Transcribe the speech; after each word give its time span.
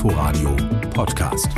Inforadio 0.00 0.56
Podcast. 0.94 1.52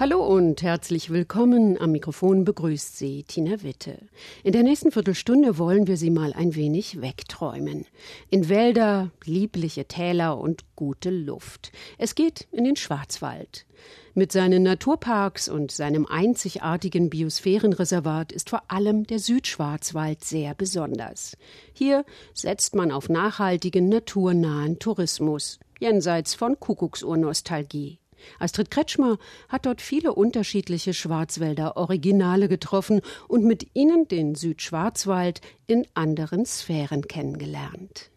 Hallo 0.00 0.26
und 0.26 0.62
herzlich 0.62 1.10
willkommen. 1.10 1.78
Am 1.78 1.92
Mikrofon 1.92 2.46
begrüßt 2.46 2.96
Sie 2.96 3.22
Tina 3.22 3.62
Witte. 3.62 3.98
In 4.42 4.52
der 4.52 4.62
nächsten 4.62 4.92
Viertelstunde 4.92 5.58
wollen 5.58 5.86
wir 5.88 5.98
Sie 5.98 6.08
mal 6.08 6.32
ein 6.32 6.54
wenig 6.54 7.02
wegträumen. 7.02 7.84
In 8.30 8.48
Wälder, 8.48 9.10
liebliche 9.26 9.84
Täler 9.84 10.38
und 10.38 10.64
gute 10.74 11.10
Luft. 11.10 11.70
Es 11.98 12.14
geht 12.14 12.48
in 12.50 12.64
den 12.64 12.76
Schwarzwald. 12.76 13.66
Mit 14.14 14.32
seinen 14.32 14.62
Naturparks 14.62 15.50
und 15.50 15.70
seinem 15.70 16.06
einzigartigen 16.06 17.10
Biosphärenreservat 17.10 18.32
ist 18.32 18.48
vor 18.48 18.62
allem 18.68 19.06
der 19.06 19.18
Südschwarzwald 19.18 20.24
sehr 20.24 20.54
besonders. 20.54 21.36
Hier 21.74 22.06
setzt 22.32 22.74
man 22.74 22.90
auf 22.90 23.10
nachhaltigen, 23.10 23.90
naturnahen 23.90 24.78
Tourismus, 24.78 25.60
jenseits 25.78 26.32
von 26.32 26.58
Kuckucksuhr-Nostalgie. 26.58 27.99
Astrid 28.38 28.70
Kretschmer 28.70 29.18
hat 29.48 29.66
dort 29.66 29.80
viele 29.80 30.14
unterschiedliche 30.14 30.94
Schwarzwälder 30.94 31.76
Originale 31.76 32.48
getroffen 32.48 33.00
und 33.28 33.44
mit 33.44 33.74
ihnen 33.74 34.08
den 34.08 34.34
Südschwarzwald 34.34 35.40
in 35.66 35.86
anderen 35.94 36.46
Sphären 36.46 37.02
kennengelernt. 37.08 38.10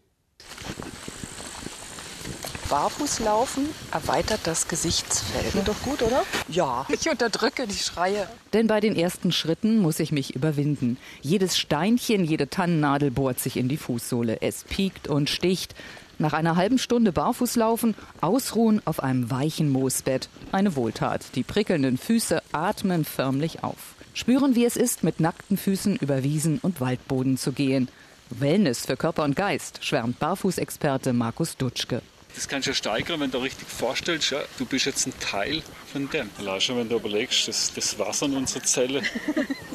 Barfußlaufen 2.68 3.68
erweitert 3.92 4.40
das 4.44 4.68
Gesichtsfeld. 4.68 5.50
Klingt 5.50 5.68
doch 5.68 5.82
gut, 5.82 6.02
oder? 6.02 6.22
Ja. 6.48 6.86
Ich 6.88 7.08
unterdrücke 7.08 7.66
die 7.66 7.78
Schreie. 7.78 8.28
Denn 8.52 8.66
bei 8.66 8.80
den 8.80 8.96
ersten 8.96 9.32
Schritten 9.32 9.78
muss 9.78 10.00
ich 10.00 10.12
mich 10.12 10.34
überwinden. 10.34 10.96
Jedes 11.20 11.58
Steinchen, 11.58 12.24
jede 12.24 12.48
Tannennadel 12.48 13.10
bohrt 13.10 13.38
sich 13.38 13.56
in 13.56 13.68
die 13.68 13.76
Fußsohle. 13.76 14.40
Es 14.40 14.64
piekt 14.64 15.08
und 15.08 15.28
sticht. 15.28 15.74
Nach 16.18 16.32
einer 16.32 16.56
halben 16.56 16.78
Stunde 16.78 17.12
Barfußlaufen, 17.12 17.94
ausruhen 18.20 18.80
auf 18.84 19.02
einem 19.02 19.30
weichen 19.30 19.70
Moosbett. 19.70 20.28
Eine 20.52 20.76
Wohltat. 20.76 21.34
Die 21.34 21.42
prickelnden 21.42 21.98
Füße 21.98 22.42
atmen 22.52 23.04
förmlich 23.04 23.64
auf. 23.64 23.94
Spüren, 24.14 24.54
wie 24.54 24.64
es 24.64 24.76
ist, 24.76 25.02
mit 25.02 25.18
nackten 25.18 25.56
Füßen 25.56 25.96
über 25.96 26.22
Wiesen 26.22 26.60
und 26.62 26.80
Waldboden 26.80 27.36
zu 27.36 27.52
gehen. 27.52 27.88
Wellness 28.30 28.86
für 28.86 28.96
Körper 28.96 29.24
und 29.24 29.36
Geist, 29.36 29.84
schwärmt 29.84 30.18
Barfußexperte 30.18 31.12
Markus 31.12 31.56
Dutschke. 31.56 32.00
Das 32.34 32.48
kannst 32.48 32.66
du 32.66 32.72
ja 32.72 32.74
steigern, 32.74 33.20
wenn 33.20 33.30
du 33.30 33.38
dir 33.38 33.44
richtig 33.44 33.68
vorstellst, 33.68 34.30
ja, 34.30 34.40
du 34.58 34.66
bist 34.66 34.86
jetzt 34.86 35.06
ein 35.06 35.12
Teil 35.20 35.62
von 35.92 36.10
dem. 36.10 36.30
Allein 36.38 36.60
schon, 36.60 36.76
wenn 36.78 36.88
du 36.88 36.96
überlegst, 36.96 37.46
das, 37.46 37.72
das 37.72 37.98
Wasser 37.98 38.26
in 38.26 38.36
unserer 38.36 38.62
Zelle, 38.64 39.02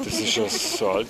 das 0.04 0.20
ist 0.20 0.36
ja 0.36 0.46
so 0.48 0.90
alt, 0.90 1.08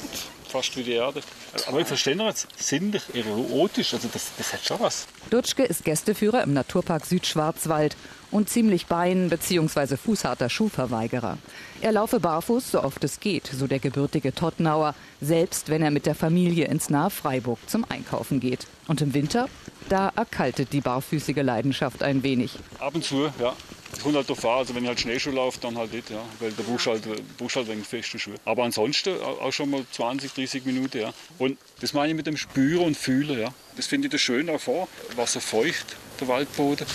fast 0.48 0.76
wie 0.76 0.84
die 0.84 0.92
Erde. 0.92 1.22
Aber 1.66 1.80
ich 1.80 1.86
verstehe 1.86 2.14
noch 2.14 2.26
jetzt, 2.26 2.46
sinnlich, 2.56 3.02
erotisch, 3.14 3.94
also 3.94 4.08
das, 4.12 4.28
das 4.38 4.52
hat 4.52 4.64
schon 4.64 4.80
was. 4.80 5.06
Dutschke 5.30 5.64
ist 5.64 5.84
Gästeführer 5.84 6.42
im 6.42 6.52
Naturpark 6.52 7.04
Südschwarzwald 7.06 7.96
und 8.30 8.48
ziemlich 8.48 8.86
bein- 8.86 9.28
bzw. 9.28 9.96
fußharter 9.96 10.48
Schuhverweigerer. 10.48 11.38
Er 11.80 11.92
laufe 11.92 12.20
barfuß, 12.20 12.70
so 12.72 12.82
oft 12.82 13.02
es 13.04 13.20
geht, 13.20 13.46
so 13.46 13.66
der 13.66 13.78
gebürtige 13.78 14.34
Tottenauer, 14.34 14.94
selbst 15.20 15.68
wenn 15.68 15.82
er 15.82 15.90
mit 15.90 16.06
der 16.06 16.14
Familie 16.14 16.66
ins 16.66 16.90
nahe 16.90 17.10
Freiburg 17.10 17.58
zum 17.66 17.84
Einkaufen 17.88 18.40
geht. 18.40 18.66
Und 18.86 19.00
im 19.00 19.14
Winter, 19.14 19.48
da 19.88 20.10
erkaltet 20.14 20.72
die 20.72 20.80
barfüßige 20.80 21.42
Leidenschaft 21.42 22.02
ein 22.02 22.22
wenig. 22.22 22.58
Ab 22.78 22.94
und 22.94 23.04
zu, 23.04 23.30
ja. 23.40 23.54
Das 23.92 24.02
kommt 24.02 24.14
halt 24.14 24.30
an. 24.30 24.36
Also 24.50 24.74
wenn 24.74 24.84
ich 24.84 24.88
halt 24.88 25.00
Schneeschuh 25.00 25.30
laufe, 25.32 25.58
dann 25.60 25.76
halt 25.76 25.92
nicht, 25.92 26.10
ja. 26.10 26.22
Weil 26.38 26.52
brauchst 26.52 26.86
du 26.86 26.90
halt, 26.90 27.02
brauchst 27.38 27.56
halt 27.56 27.68
wegen 27.68 27.82
feste 27.84 28.18
Schuhe. 28.18 28.34
Aber 28.44 28.62
ansonsten 28.64 29.14
auch 29.20 29.52
schon 29.52 29.70
mal 29.70 29.84
20, 29.90 30.32
30 30.32 30.64
Minuten, 30.64 31.00
ja. 31.00 31.12
Und 31.38 31.58
das 31.80 31.92
meine 31.92 32.10
ich 32.10 32.16
mit 32.16 32.26
dem 32.26 32.36
Spüren 32.36 32.84
und 32.86 32.96
Fühlen, 32.96 33.40
ja. 33.40 33.48
Das 33.76 33.86
finde 33.86 34.06
ich 34.06 34.12
das 34.12 34.20
schön 34.20 34.48
auch 34.50 34.60
vor. 34.60 34.86
Wasser 35.16 35.40
feucht, 35.40 35.96
der 36.20 36.28
Waldboden. 36.28 36.86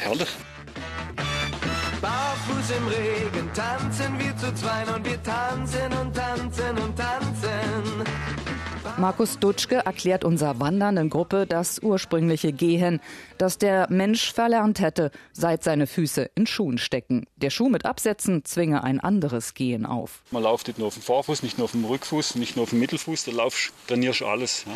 Herrlich. 0.00 0.28
Barfuß 2.00 2.70
im 2.78 2.88
Regen 2.88 3.52
tanzen 3.52 4.18
wir 4.18 4.34
zu 4.36 4.52
zweien 4.54 4.88
und 4.88 5.04
wir 5.04 5.22
tanzen 5.22 5.92
und 6.00 6.16
tanzen 6.16 6.78
und 6.78 6.96
tanzen. 6.96 8.04
Markus 8.96 9.38
Dutschke 9.38 9.76
erklärt 9.76 10.24
unserer 10.24 10.58
wandernden 10.58 11.10
Gruppe 11.10 11.46
das 11.46 11.80
ursprüngliche 11.82 12.52
Gehen, 12.52 13.00
das 13.36 13.58
der 13.58 13.86
Mensch 13.90 14.32
verlernt 14.32 14.80
hätte, 14.80 15.10
seit 15.32 15.62
seine 15.62 15.86
Füße 15.86 16.30
in 16.34 16.46
Schuhen 16.46 16.78
stecken. 16.78 17.26
Der 17.36 17.50
Schuh 17.50 17.68
mit 17.68 17.84
Absätzen 17.84 18.44
zwinge 18.46 18.82
ein 18.82 19.00
anderes 19.00 19.52
Gehen 19.52 19.84
auf. 19.84 20.22
Man 20.30 20.42
läuft 20.42 20.68
nicht 20.68 20.78
nur 20.78 20.88
auf 20.88 20.94
dem 20.94 21.02
Vorfuß, 21.02 21.42
nicht 21.42 21.58
nur 21.58 21.66
auf 21.66 21.72
dem 21.72 21.84
Rückfuß, 21.84 22.36
nicht 22.36 22.56
nur 22.56 22.62
auf 22.62 22.70
dem 22.70 22.80
Mittelfuß, 22.80 23.24
da 23.24 23.32
laufst, 23.32 23.72
trainierst 23.86 24.22
alles. 24.22 24.64
Ja. 24.66 24.72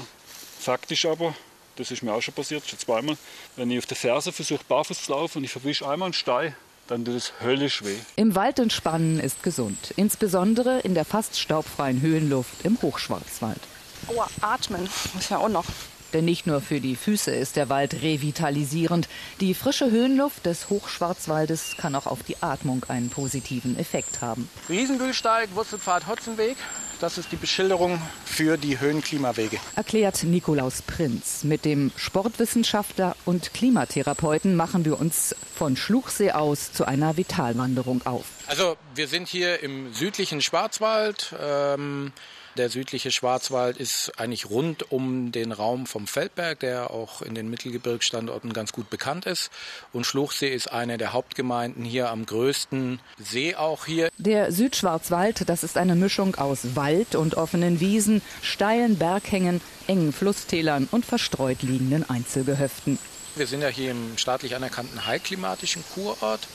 Faktisch 0.59 1.07
aber, 1.07 1.35
das 1.77 1.91
ist 1.91 2.03
mir 2.03 2.13
auch 2.13 2.23
schon 2.23 2.35
passiert, 2.35 2.67
schon 2.67 2.79
zweimal, 2.79 3.17
wenn 3.57 3.71
ich 3.71 3.79
auf 3.79 3.87
der 3.87 3.97
Ferse 3.97 4.33
versuche, 4.33 4.65
barfuß 4.69 5.05
zu 5.05 5.13
laufen 5.13 5.39
und 5.39 5.45
ich 5.45 5.53
verwische 5.53 5.89
einmal 5.89 6.07
einen 6.07 6.15
Stein, 6.15 6.55
dann 6.87 7.05
tut 7.05 7.15
es 7.15 7.33
höllisch 7.41 7.83
weh. 7.83 7.97
Im 8.17 8.35
Wald 8.35 8.59
entspannen 8.59 9.19
ist 9.19 9.43
gesund, 9.43 9.93
insbesondere 9.97 10.81
in 10.81 10.95
der 10.95 11.05
fast 11.05 11.39
staubfreien 11.39 12.01
Höhenluft 12.01 12.65
im 12.65 12.81
Hochschwarzwald. 12.81 13.61
Aua, 14.09 14.29
atmen 14.41 14.89
muss 15.15 15.29
ja 15.31 15.39
auch 15.39 15.49
noch. 15.49 15.65
Denn 16.13 16.27
nicht 16.27 16.47
nur 16.47 16.61
für 16.61 16.81
die 16.81 16.95
Füße 16.95 17.33
ist 17.33 17.57
der 17.57 17.69
Wald 17.69 17.95
revitalisierend. 17.95 19.09
Die 19.41 19.53
frische 19.53 19.91
Höhenluft 19.91 20.47
des 20.47 20.71
Hochschwarzwaldes 20.71 21.75
kann 21.77 21.97
auch 21.97 22.07
auf 22.07 22.23
die 22.23 22.41
Atmung 22.41 22.85
einen 22.87 23.11
positiven 23.11 23.77
Effekt 23.77 24.21
haben. 24.21 24.49
Riesenbühlsteig, 24.69 25.49
Wurzelpfad 25.55 26.07
Hotzenweg. 26.07 26.57
Das 27.05 27.19
ist 27.19 27.33
die 27.33 27.37
Beschilderung 27.37 28.01
für 28.25 28.57
die 28.57 28.81
Höhenklimawege. 28.81 29.59
Erklärt 29.77 30.25
Nikolaus 30.25 30.81
Prinz. 30.81 31.45
Mit 31.45 31.67
dem 31.67 31.93
Sportwissenschaftler 31.97 33.15
und 33.27 33.53
Klimatherapeuten 33.53 34.57
machen 34.57 34.87
wir 34.87 34.99
uns 34.99 35.37
von 35.55 35.77
Schluchsee 35.77 36.33
aus 36.33 36.73
zu 36.73 36.87
einer 36.87 37.19
Vitalwanderung 37.19 38.07
auf. 38.07 38.25
Also 38.47 38.79
wir 38.95 39.07
sind 39.07 39.29
hier 39.29 39.63
im 39.63 39.93
südlichen 39.93 40.41
Schwarzwald. 40.41 41.35
Ähm 41.39 42.15
der 42.57 42.71
südliche 42.71 43.11
Schwarzwald 43.11 43.77
ist 43.77 44.13
eigentlich 44.19 44.51
rund 44.51 44.91
um 44.93 45.33
den 45.33 45.53
Raum 45.53 45.87
vom 45.87 46.07
Feldberg, 46.07 46.61
der 46.61 46.91
auch 46.91 47.23
in 47.23 47.35
den 47.35 47.51
Mittelgebirgsstandorten 47.51 48.53
ganz 48.53 48.73
gut 48.73 48.91
bekannt 48.91 49.27
ist. 49.27 49.51
Und 49.93 50.07
Schluchsee 50.07 50.49
ist 50.49 50.73
eine 50.73 50.99
der 50.99 51.13
Hauptgemeinden 51.13 51.85
hier 51.85 52.11
am 52.11 52.27
größten 52.27 53.01
See 53.19 53.55
auch 53.55 53.87
hier. 53.87 54.09
Der 54.19 54.53
Südschwarzwald, 54.53 55.49
das 55.49 55.65
ist 55.65 55.77
eine 55.77 55.95
Mischung 55.95 56.37
aus 56.37 56.77
Wald 56.77 57.15
und 57.15 57.35
offenen 57.35 57.81
Wiesen, 57.81 58.23
steilen 58.43 58.99
Berghängen, 58.99 59.61
engen 59.87 60.13
Flusstälern 60.13 60.89
und 60.91 61.05
verstreut 61.05 61.63
liegenden 61.63 62.09
Einzelgehöften. 62.09 62.99
Wir 63.37 63.49
sind 63.49 63.63
ja 63.63 63.69
hier 63.69 63.91
im 63.91 64.17
staatlich 64.17 64.55
anerkannten 64.55 65.07
heilklimatischen 65.07 65.83
Kurort. 65.93 66.47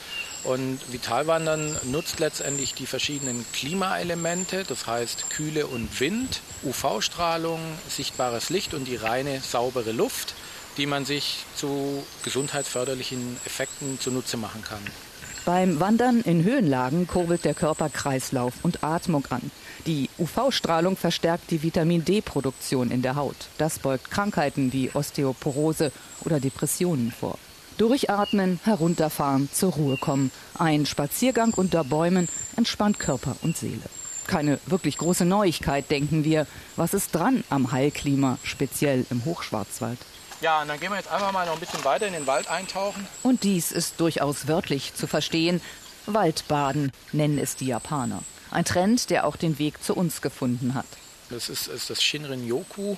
Und 0.44 0.80
Vitalwandern 0.92 1.78
nutzt 1.84 2.20
letztendlich 2.20 2.74
die 2.74 2.86
verschiedenen 2.86 3.46
Klimaelemente, 3.52 4.64
das 4.68 4.88
heißt 4.88 5.30
Kühle 5.30 5.68
und 5.68 6.00
Wind, 6.00 6.42
UV-Strahlung, 6.64 7.60
sichtbares 7.90 8.50
Licht 8.50 8.74
und 8.74 8.86
die 8.86 8.96
reine, 8.96 9.42
saubere 9.42 9.92
Luft, 9.92 10.34
die 10.78 10.86
man 10.86 11.06
sich 11.06 11.46
zu 11.56 12.04
gesundheitsförderlichen 12.24 13.38
Effekten 13.46 14.00
zunutze 14.00 14.38
machen 14.38 14.64
kann. 14.64 14.80
Beim 15.46 15.80
Wandern 15.80 16.22
in 16.22 16.44
Höhenlagen 16.44 17.08
kurbelt 17.08 17.44
der 17.44 17.54
Körper 17.54 17.90
Kreislauf 17.90 18.54
und 18.62 18.84
Atmung 18.84 19.26
an. 19.30 19.52
Die 19.88 20.10
UV-Strahlung 20.20 20.96
verstärkt 20.96 21.52
die 21.52 21.64
Vitamin 21.64 22.06
D-Produktion 22.06 22.92
in 22.92 23.02
der 23.02 23.16
Haut. 23.16 23.36
Das 23.58 23.80
beugt 23.80 24.12
Krankheiten 24.12 24.72
wie 24.74 24.92
Osteoporose 24.94 25.92
oder 26.24 26.40
Depressionen 26.40 27.12
vor. 27.12 27.40
Durchatmen, 27.80 28.60
herunterfahren, 28.66 29.50
zur 29.54 29.72
Ruhe 29.72 29.96
kommen. 29.96 30.32
Ein 30.54 30.86
Spaziergang 30.86 31.54
unter 31.54 31.86
Bäumen 31.86 32.28
entspannt 32.58 33.00
Körper 33.00 33.38
und 33.42 33.56
Seele. 33.56 33.80
Keine 34.28 34.60
wirklich 34.66 34.98
große 34.98 35.24
Neuigkeit, 35.24 35.90
denken 35.90 36.26
wir. 36.26 36.46
Was 36.76 36.94
ist 36.94 37.16
dran 37.16 37.46
am 37.50 37.72
Heilklima, 37.72 38.38
speziell 38.44 39.06
im 39.10 39.24
Hochschwarzwald? 39.24 39.98
Ja, 40.42 40.62
und 40.62 40.68
dann 40.68 40.78
gehen 40.82 40.90
wir 40.90 40.98
jetzt 40.98 41.10
einfach 41.10 41.32
mal 41.32 41.46
noch 41.46 41.54
ein 41.54 41.60
bisschen 41.62 41.86
weiter 41.86 42.06
in 42.06 42.12
den 42.12 42.28
Wald 42.28 42.50
eintauchen. 42.50 43.08
Und 43.24 43.44
dies 43.44 43.72
ist 43.72 44.02
durchaus 44.02 44.50
wörtlich 44.50 44.94
zu 44.94 45.08
verstehen. 45.08 45.62
Waldbaden 46.06 46.92
nennen 47.14 47.38
es 47.38 47.56
die 47.56 47.68
Japaner. 47.68 48.24
Ein 48.52 48.66
Trend, 48.66 49.10
der 49.10 49.26
auch 49.26 49.38
den 49.38 49.58
Weg 49.58 49.82
zu 49.82 49.96
uns 49.96 50.22
gefunden 50.22 50.74
hat. 50.74 50.86
Das 51.30 51.48
ist, 51.48 51.68
ist 51.68 51.90
das 51.90 52.04
Shinrin-yoku. 52.04 52.98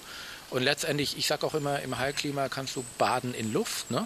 Und 0.51 0.63
letztendlich, 0.63 1.17
ich 1.17 1.27
sage 1.27 1.45
auch 1.45 1.55
immer, 1.55 1.79
im 1.81 1.97
Heilklima 1.97 2.49
kannst 2.49 2.75
du 2.75 2.83
baden 2.97 3.33
in 3.33 3.51
Luft. 3.53 3.89
Ne? 3.89 4.05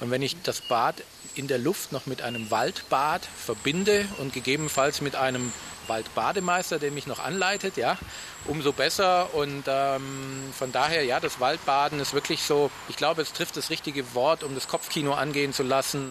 Und 0.00 0.10
wenn 0.10 0.22
ich 0.22 0.40
das 0.42 0.60
Bad 0.60 0.94
in 1.34 1.48
der 1.48 1.58
Luft 1.58 1.92
noch 1.92 2.06
mit 2.06 2.22
einem 2.22 2.50
Waldbad 2.50 3.26
verbinde 3.26 4.06
und 4.18 4.32
gegebenenfalls 4.32 5.00
mit 5.00 5.16
einem 5.16 5.52
Waldbademeister, 5.88 6.78
der 6.78 6.90
mich 6.92 7.06
noch 7.06 7.18
anleitet, 7.18 7.76
ja, 7.76 7.98
umso 8.46 8.72
besser. 8.72 9.34
Und 9.34 9.64
ähm, 9.66 10.52
von 10.56 10.72
daher, 10.72 11.04
ja, 11.04 11.20
das 11.20 11.40
Waldbaden 11.40 12.00
ist 12.00 12.14
wirklich 12.14 12.42
so, 12.42 12.70
ich 12.88 12.96
glaube, 12.96 13.22
es 13.22 13.32
trifft 13.32 13.56
das 13.56 13.70
richtige 13.70 14.14
Wort, 14.14 14.44
um 14.44 14.54
das 14.54 14.68
Kopfkino 14.68 15.14
angehen 15.14 15.52
zu 15.52 15.62
lassen. 15.62 16.10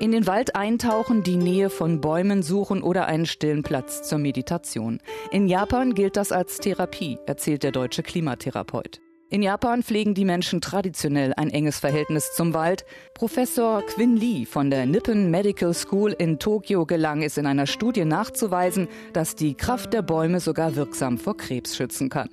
In 0.00 0.12
den 0.12 0.26
Wald 0.26 0.56
eintauchen, 0.56 1.22
die 1.22 1.36
Nähe 1.36 1.68
von 1.68 2.00
Bäumen 2.00 2.42
suchen 2.42 2.82
oder 2.82 3.04
einen 3.04 3.26
stillen 3.26 3.62
Platz 3.62 4.02
zur 4.02 4.16
Meditation. 4.16 4.98
In 5.30 5.46
Japan 5.46 5.92
gilt 5.92 6.16
das 6.16 6.32
als 6.32 6.56
Therapie, 6.56 7.18
erzählt 7.26 7.62
der 7.62 7.70
deutsche 7.70 8.02
Klimatherapeut. 8.02 9.02
In 9.28 9.42
Japan 9.42 9.82
pflegen 9.82 10.14
die 10.14 10.24
Menschen 10.24 10.62
traditionell 10.62 11.34
ein 11.36 11.50
enges 11.50 11.80
Verhältnis 11.80 12.32
zum 12.34 12.54
Wald. 12.54 12.86
Professor 13.12 13.82
Quinn 13.82 14.16
Lee 14.16 14.46
von 14.46 14.70
der 14.70 14.86
Nippon 14.86 15.30
Medical 15.30 15.74
School 15.74 16.16
in 16.18 16.38
Tokio 16.38 16.86
gelang 16.86 17.22
es 17.22 17.36
in 17.36 17.44
einer 17.44 17.66
Studie 17.66 18.06
nachzuweisen, 18.06 18.88
dass 19.12 19.36
die 19.36 19.52
Kraft 19.52 19.92
der 19.92 20.00
Bäume 20.00 20.40
sogar 20.40 20.76
wirksam 20.76 21.18
vor 21.18 21.36
Krebs 21.36 21.76
schützen 21.76 22.08
kann. 22.08 22.30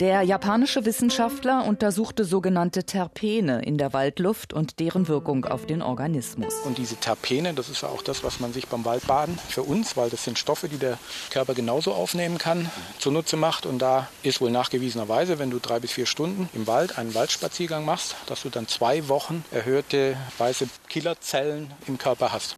Der 0.00 0.22
japanische 0.22 0.84
Wissenschaftler 0.84 1.64
untersuchte 1.66 2.24
sogenannte 2.24 2.84
Terpene 2.84 3.62
in 3.62 3.78
der 3.78 3.92
Waldluft 3.92 4.52
und 4.52 4.78
deren 4.78 5.08
Wirkung 5.08 5.44
auf 5.44 5.66
den 5.66 5.82
Organismus. 5.82 6.54
Und 6.64 6.78
diese 6.78 6.96
Terpene, 6.96 7.52
das 7.52 7.68
ist 7.68 7.82
ja 7.82 7.88
auch 7.88 8.02
das, 8.02 8.22
was 8.22 8.38
man 8.38 8.52
sich 8.52 8.68
beim 8.68 8.84
Waldbaden 8.84 9.38
für 9.48 9.64
uns, 9.64 9.96
weil 9.96 10.08
das 10.08 10.22
sind 10.22 10.38
Stoffe, 10.38 10.68
die 10.68 10.78
der 10.78 10.98
Körper 11.30 11.54
genauso 11.54 11.92
aufnehmen 11.92 12.38
kann, 12.38 12.70
zunutze 13.00 13.36
macht. 13.36 13.66
Und 13.66 13.80
da 13.80 14.08
ist 14.22 14.40
wohl 14.40 14.50
nachgewiesenerweise, 14.50 15.40
wenn 15.40 15.50
du 15.50 15.58
drei 15.58 15.80
bis 15.80 15.92
vier 15.92 16.06
Stunden 16.06 16.48
im 16.54 16.68
Wald 16.68 16.96
einen 16.96 17.14
Waldspaziergang 17.14 17.84
machst, 17.84 18.14
dass 18.26 18.42
du 18.42 18.50
dann 18.50 18.68
zwei 18.68 19.08
Wochen 19.08 19.44
erhöhte 19.50 20.16
weiße 20.38 20.68
Killerzellen 20.88 21.72
im 21.88 21.98
Körper 21.98 22.32
hast. 22.32 22.56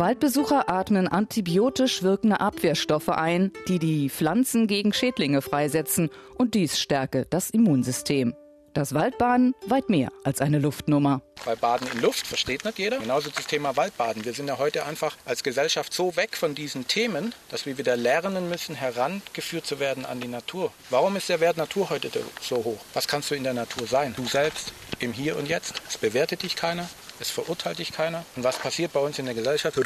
Waldbesucher 0.00 0.70
atmen 0.70 1.08
antibiotisch 1.08 2.02
wirkende 2.02 2.40
Abwehrstoffe 2.40 3.10
ein, 3.10 3.52
die 3.68 3.78
die 3.78 4.08
Pflanzen 4.08 4.66
gegen 4.66 4.94
Schädlinge 4.94 5.42
freisetzen 5.42 6.08
und 6.38 6.54
dies 6.54 6.80
stärke 6.80 7.26
das 7.28 7.50
Immunsystem. 7.50 8.34
Das 8.72 8.94
Waldbaden 8.94 9.54
weit 9.66 9.90
mehr 9.90 10.08
als 10.24 10.40
eine 10.40 10.58
Luftnummer. 10.58 11.20
Bei 11.44 11.54
Baden 11.54 11.86
in 11.92 12.00
Luft 12.00 12.26
versteht 12.26 12.64
nicht 12.64 12.78
jeder. 12.78 12.96
Genauso 12.98 13.28
das 13.28 13.46
Thema 13.46 13.76
Waldbaden. 13.76 14.24
Wir 14.24 14.32
sind 14.32 14.48
ja 14.48 14.56
heute 14.56 14.86
einfach 14.86 15.18
als 15.26 15.42
Gesellschaft 15.42 15.92
so 15.92 16.16
weg 16.16 16.34
von 16.34 16.54
diesen 16.54 16.88
Themen, 16.88 17.34
dass 17.50 17.66
wir 17.66 17.76
wieder 17.76 17.98
lernen 17.98 18.48
müssen, 18.48 18.76
herangeführt 18.76 19.66
zu 19.66 19.80
werden 19.80 20.06
an 20.06 20.18
die 20.18 20.28
Natur. 20.28 20.72
Warum 20.88 21.14
ist 21.16 21.28
der 21.28 21.40
Wert 21.40 21.58
Natur 21.58 21.90
heute 21.90 22.10
so 22.40 22.56
hoch? 22.56 22.80
Was 22.94 23.06
kannst 23.06 23.30
du 23.30 23.34
in 23.34 23.44
der 23.44 23.52
Natur 23.52 23.86
sein? 23.86 24.14
Du 24.16 24.24
selbst, 24.24 24.72
im 24.98 25.12
Hier 25.12 25.36
und 25.36 25.46
Jetzt. 25.46 25.74
Es 25.90 25.98
bewertet 25.98 26.42
dich 26.42 26.56
keiner. 26.56 26.88
Es 27.20 27.30
verurteilt 27.30 27.78
dich 27.78 27.92
keiner. 27.92 28.24
Und 28.34 28.44
was 28.44 28.58
passiert 28.58 28.94
bei 28.94 29.00
uns 29.00 29.18
in 29.18 29.26
der 29.26 29.34
Gesellschaft? 29.34 29.76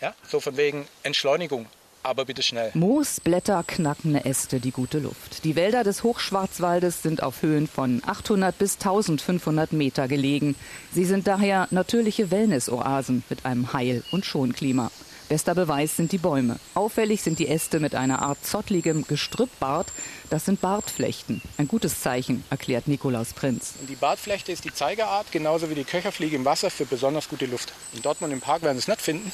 Ja, 0.00 0.14
so 0.28 0.38
von 0.38 0.56
wegen 0.56 0.86
Entschleunigung. 1.02 1.66
Aber 2.02 2.26
bitte 2.26 2.42
schnell. 2.42 2.70
Moos, 2.74 3.18
Blätter, 3.18 3.64
knackende 3.66 4.26
Äste, 4.26 4.60
die 4.60 4.72
gute 4.72 4.98
Luft. 4.98 5.42
Die 5.44 5.56
Wälder 5.56 5.82
des 5.84 6.02
Hochschwarzwaldes 6.02 7.02
sind 7.02 7.22
auf 7.22 7.40
Höhen 7.40 7.66
von 7.66 8.02
800 8.04 8.58
bis 8.58 8.74
1500 8.74 9.72
Meter 9.72 10.06
gelegen. 10.06 10.54
Sie 10.92 11.06
sind 11.06 11.26
daher 11.26 11.66
natürliche 11.70 12.30
Wellnessoasen 12.30 13.24
mit 13.30 13.46
einem 13.46 13.72
Heil- 13.72 14.04
und 14.12 14.26
Schonklima. 14.26 14.90
Bester 15.28 15.54
Beweis 15.54 15.96
sind 15.96 16.12
die 16.12 16.18
Bäume. 16.18 16.58
Auffällig 16.74 17.22
sind 17.22 17.38
die 17.38 17.48
Äste 17.48 17.80
mit 17.80 17.94
einer 17.94 18.20
Art 18.20 18.44
zottligem 18.44 19.06
Gestrüppbart. 19.06 19.90
Das 20.28 20.44
sind 20.44 20.60
Bartflechten. 20.60 21.40
Ein 21.56 21.66
gutes 21.66 22.02
Zeichen, 22.02 22.44
erklärt 22.50 22.88
Nikolaus 22.88 23.32
Prinz. 23.32 23.72
Und 23.80 23.88
die 23.88 23.96
Bartflechte 23.96 24.52
ist 24.52 24.64
die 24.64 24.74
Zeigerart, 24.74 25.32
genauso 25.32 25.70
wie 25.70 25.74
die 25.74 25.84
Köcherfliege 25.84 26.36
im 26.36 26.44
Wasser 26.44 26.70
für 26.70 26.84
besonders 26.84 27.28
gute 27.28 27.46
Luft. 27.46 27.72
In 27.94 28.02
Dortmund 28.02 28.34
im 28.34 28.40
Park 28.40 28.62
werden 28.62 28.76
Sie 28.76 28.82
es 28.82 28.88
nicht 28.88 29.00
finden, 29.00 29.32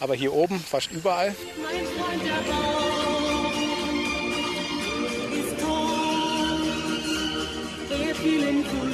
aber 0.00 0.14
hier 0.14 0.32
oben 0.32 0.58
fast 0.58 0.90
überall. 0.90 1.34
Mein 1.62 1.84
Freund 1.84 2.24
der 2.24 2.40
Baum 2.50 3.44
ist 5.32 5.60
tot, 5.60 6.00
er 8.08 8.14
fiel 8.14 8.40
frühen 8.64 8.89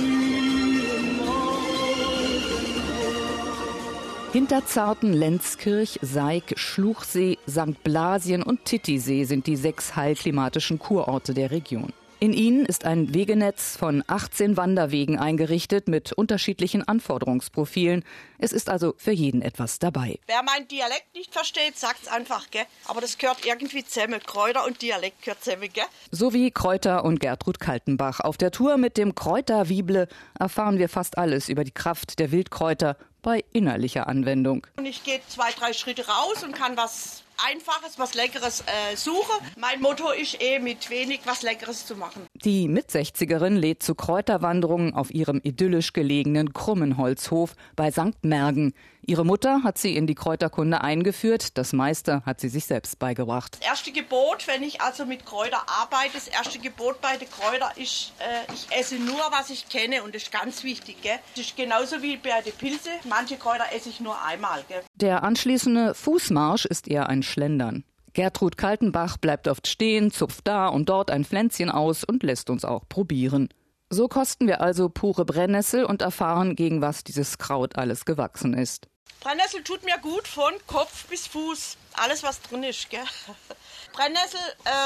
Hinterzarten, 4.37 5.15
Lenzkirch, 5.15 5.99
Seig, 6.03 6.53
Schluchsee, 6.59 7.39
St. 7.49 7.83
Blasien 7.83 8.43
und 8.43 8.67
Titisee 8.67 9.25
sind 9.25 9.47
die 9.47 9.57
sechs 9.57 9.97
heilklimatischen 9.97 10.79
Kurorte 10.79 11.33
der 11.33 11.51
Region. 11.51 11.95
In 12.21 12.35
ihnen 12.35 12.67
ist 12.67 12.85
ein 12.85 13.15
Wegenetz 13.15 13.79
von 13.79 14.05
18 14.07 14.59
Wanderwegen 14.59 15.19
eingerichtet 15.19 15.89
mit 15.89 16.13
unterschiedlichen 16.13 16.87
Anforderungsprofilen. 16.87 18.05
Es 18.39 18.53
ist 18.53 18.69
also 18.69 18.95
für 18.99 19.13
jeden 19.13 19.41
etwas 19.41 19.79
dabei. 19.79 20.19
Wer 20.27 20.43
meinen 20.43 20.69
Dialekt 20.69 21.15
nicht 21.15 21.33
versteht, 21.33 21.79
sagt's 21.79 22.09
einfach, 22.09 22.51
gell? 22.51 22.65
Aber 22.89 23.01
das 23.01 23.17
gehört 23.17 23.47
irgendwie 23.47 23.87
zusammen. 23.87 24.21
Kräuter 24.21 24.67
und 24.67 24.83
Dialekt 24.83 25.23
gehört 25.23 25.43
zusammen, 25.43 25.71
gell? 25.73 25.85
So 26.11 26.35
wie 26.35 26.51
Kräuter 26.51 27.07
und 27.07 27.21
Gertrud 27.21 27.59
Kaltenbach. 27.59 28.21
Auf 28.21 28.37
der 28.37 28.51
Tour 28.51 28.77
mit 28.77 28.99
dem 28.99 29.15
Kräuterwible 29.15 30.09
erfahren 30.39 30.79
wir 30.79 30.91
fast 30.91 31.17
alles 31.17 31.49
über 31.49 31.65
die 31.65 31.71
Kraft 31.71 32.19
der 32.19 32.33
Wildkräuter 32.33 32.99
bei 33.27 33.45
innerlicher 33.53 34.07
Anwendung. 34.07 34.65
Und 34.77 34.87
ich 34.87 35.03
gehe 35.03 35.19
zwei, 35.27 35.51
drei 35.51 35.73
Schritte 35.73 36.07
raus 36.07 36.45
und 36.45 36.53
kann 36.53 36.77
was 36.77 37.25
Einfaches, 37.45 37.99
was 37.99 38.15
Leckeres 38.15 38.61
äh, 38.61 38.97
suche. 38.97 39.33
Mein 39.59 39.81
Motto 39.81 40.11
ist 40.13 40.41
eh, 40.41 40.61
mit 40.61 40.89
wenig 40.91 41.23
was 41.25 41.43
Leckeres 41.43 41.87
zu 41.87 41.97
machen. 41.97 42.23
Die 42.45 42.69
Mitsechzigerin 42.69 43.57
lädt 43.57 43.83
zu 43.83 43.97
Kräuterwanderungen 43.97 44.95
auf 44.95 45.13
ihrem 45.13 45.41
idyllisch 45.43 45.93
gelegenen 45.93 46.53
Krummenholzhof 46.53 47.57
bei 47.75 47.91
St. 47.91 48.23
Mergen. 48.23 48.75
Ihre 49.09 49.25
Mutter 49.25 49.63
hat 49.63 49.79
sie 49.79 49.95
in 49.95 50.09
die 50.09 50.17
Kräuterkunde 50.17 50.81
eingeführt, 50.81 51.57
das 51.57 51.73
meiste 51.73 52.25
hat 52.27 52.41
sie 52.41 52.49
sich 52.49 52.67
selbst 52.67 52.99
beigebracht. 52.99 53.57
Das 53.61 53.69
erste 53.69 53.93
Gebot, 53.93 54.49
wenn 54.49 54.65
ich 54.65 54.81
also 54.81 55.07
mit 55.07 55.25
Kräuter 55.25 55.63
arbeite, 55.69 56.15
das 56.15 56.27
erste 56.27 56.59
Gebot 56.59 57.01
bei 57.01 57.17
den 57.17 57.31
Kräutern 57.31 57.71
ist, 57.77 58.13
äh, 58.19 58.53
ich 58.53 58.67
esse 58.77 58.97
nur, 58.97 59.21
was 59.31 59.51
ich 59.51 59.69
kenne 59.69 60.03
und 60.03 60.13
das 60.13 60.25
ist 60.25 60.33
ganz 60.33 60.65
wichtig. 60.65 61.03
Gell? 61.03 61.21
Das 61.37 61.47
ist 61.47 61.57
genauso 61.57 62.03
wie 62.03 62.17
bei 62.17 62.43
den 62.43 62.53
Pilze, 62.55 62.91
manche 63.09 63.37
Kräuter 63.37 63.67
esse 63.73 63.91
ich 63.91 64.01
nur 64.01 64.21
einmal. 64.25 64.65
Gell? 64.67 64.83
Der 64.97 65.23
anschließende 65.23 65.95
Fußmarsch 65.95 66.65
ist 66.65 66.89
eher 66.89 67.09
ein 67.09 67.23
Schlendern. 67.23 67.85
Gertrud 68.13 68.57
Kaltenbach 68.57 69.19
bleibt 69.19 69.47
oft 69.47 69.69
stehen, 69.69 70.11
zupft 70.11 70.49
da 70.49 70.67
und 70.67 70.89
dort 70.89 71.13
ein 71.13 71.25
Pflänzchen 71.25 71.71
aus 71.71 72.03
und 72.03 72.25
lässt 72.25 72.51
uns 72.51 72.65
auch 72.65 72.89
probieren. 72.89 73.51
So 73.89 74.09
kosten 74.09 74.49
wir 74.49 74.63
also 74.63 74.89
pure 74.89 75.25
Brennnessel 75.25 75.85
und 75.85 76.03
erfahren, 76.03 76.57
gegen 76.57 76.81
was 76.81 77.05
dieses 77.05 77.39
Kraut 77.39 77.77
alles 77.77 78.05
gewachsen 78.05 78.53
ist. 78.53 78.89
Brennnessel 79.21 79.65
tut 79.65 79.83
mir 79.85 79.99
gut 79.99 80.29
von 80.29 80.53
Kopf 80.69 81.07
bis 81.07 81.27
Fuß. 81.27 81.77
Alles, 81.95 82.23
was 82.23 82.41
drin 82.43 82.63
ist. 82.63 82.91
Gell? 82.91 83.03
Brennnessel 83.93 84.39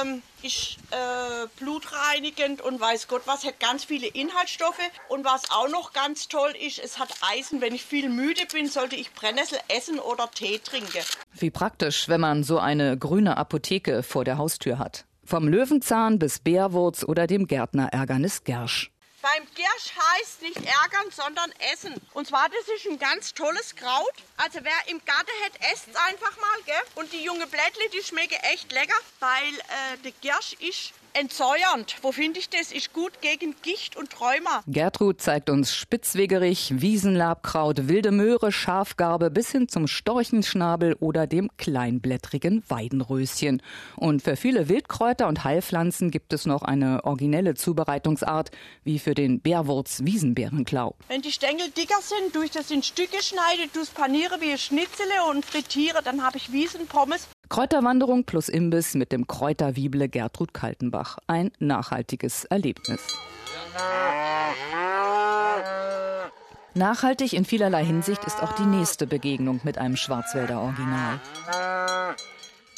ähm, 0.03 0.23
ist 0.43 0.79
äh, 0.93 1.47
blutreinigend 1.59 2.63
und 2.63 2.81
weiß 2.81 3.09
Gott 3.09 3.23
was, 3.27 3.45
hat 3.45 3.61
ganz 3.61 3.85
viele 3.85 4.07
Inhaltsstoffe. 4.07 4.79
Und 5.09 5.25
was 5.25 5.51
auch 5.51 5.69
noch 5.69 5.93
ganz 5.93 6.29
toll 6.29 6.55
ist, 6.59 6.79
es 6.79 6.99
hat 6.99 7.11
Eisen. 7.21 7.61
Wenn 7.61 7.75
ich 7.75 7.85
viel 7.85 8.09
müde 8.09 8.47
bin, 8.51 8.69
sollte 8.69 8.97
ich 8.97 9.13
Brennnessel 9.13 9.59
essen 9.69 9.99
oder 9.99 10.31
Tee 10.31 10.59
trinken. 10.59 11.05
Wie 11.33 11.51
praktisch, 11.51 12.09
wenn 12.09 12.21
man 12.21 12.43
so 12.43 12.59
eine 12.59 12.97
grüne 12.97 13.37
Apotheke 13.37 14.03
vor 14.03 14.25
der 14.25 14.39
Haustür 14.39 14.79
hat. 14.79 15.05
Vom 15.25 15.49
Löwenzahn 15.49 16.19
bis 16.19 16.39
Bärwurz 16.39 17.05
oder 17.05 17.27
dem 17.27 17.47
Gärtner 17.47 17.89
Ärgernis 17.93 18.45
Gersch. 18.45 18.91
Beim 19.23 19.47
Giersch 19.55 19.93
heißt 19.97 20.43
nicht 20.43 20.57
ärgern, 20.57 21.11
sondern 21.11 21.53
essen. 21.73 21.95
Und 22.15 22.27
zwar, 22.27 22.49
das 22.49 22.67
ist 22.75 22.87
ein 22.87 22.99
ganz 22.99 23.35
tolles 23.35 23.77
Kraut. 23.77 24.15
Also 24.39 24.61
wer 24.63 24.89
im 24.89 25.05
Garten 25.05 25.31
hat, 25.45 25.73
esst 25.73 25.89
einfach 25.95 26.37
mal, 26.41 26.63
gell? 26.65 26.83
Und 26.95 27.13
die 27.13 27.23
junge 27.23 27.47
Blättli, 27.47 27.91
die 27.93 28.03
schmecken 28.03 28.39
echt 28.53 28.73
lecker, 28.73 28.97
weil 29.19 29.55
äh, 29.59 29.99
der 30.05 30.13
Giersch 30.23 30.55
ist 30.55 30.93
entsäuernd. 31.15 31.97
Wo 32.03 32.13
finde 32.13 32.39
ich 32.39 32.49
das? 32.49 32.73
Ist 32.73 32.93
gut 32.93 33.21
gegen 33.21 33.55
Gicht 33.63 33.97
und 33.97 34.21
Rheuma. 34.21 34.63
Gertrud 34.67 35.21
zeigt 35.21 35.51
uns 35.51 35.75
Spitzwegerich, 35.75 36.75
Wiesenlabkraut, 36.77 37.89
wilde 37.89 38.11
Möhre, 38.11 38.53
Schafgarbe 38.53 39.31
bis 39.31 39.51
hin 39.51 39.69
zum 39.69 39.87
Storchenschnabel 39.87 40.97
oder 41.01 41.27
dem 41.27 41.49
kleinblättrigen 41.57 42.63
Weidenröschen. 42.69 43.63
Und 43.97 44.23
für 44.23 44.37
viele 44.37 44.69
Wildkräuter 44.69 45.29
und 45.29 45.45
Heilpflanzen 45.45 46.11
gibt 46.11 46.33
es 46.33 46.47
noch 46.47 46.63
eine 46.63 47.05
originelle 47.05 47.55
Zubereitungsart, 47.55 48.51
wie 48.85 48.99
für 48.99 49.15
den 49.15 49.41
Bärwurz-Wiesenbeerenklau. 49.41 50.95
Wenn 51.09 51.23
die 51.23 51.33
Stängel 51.33 51.71
dicker 51.71 52.01
sind, 52.01 52.33
tue 52.33 52.47
ich 52.47 52.51
das 52.51 52.71
in 52.71 52.83
Stücke 52.83 53.23
schneide, 53.23 53.71
tue 53.73 53.83
es 53.83 53.91
paniere 53.91 54.41
wie 54.41 54.57
Schnitzele 54.57 55.25
und 55.31 55.45
frittiere, 55.45 56.03
dann 56.03 56.25
habe 56.25 56.37
ich 56.37 56.53
Wiesenpommes. 56.53 57.29
Kräuterwanderung 57.51 58.23
plus 58.23 58.49
Imbiss 58.49 58.95
mit 58.95 59.11
dem 59.11 59.27
Kräuterwieble 59.27 60.09
Gertrud 60.09 60.55
Kaltenbach. 60.55 61.19
Ein 61.27 61.51
nachhaltiges 61.59 62.45
Erlebnis. 62.45 63.01
Nachhaltig 66.75 67.33
in 67.33 67.45
vielerlei 67.45 67.85
Hinsicht 67.85 68.23
ist 68.23 68.41
auch 68.41 68.53
die 68.53 68.67
nächste 68.67 69.09
Begegnung 69.09 69.61
mit 69.65 69.79
einem 69.79 69.97
Schwarzwälder 69.97 70.61
Original. 70.61 71.19